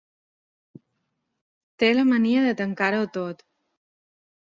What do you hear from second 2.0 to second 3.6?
mania de tancar-ho tot.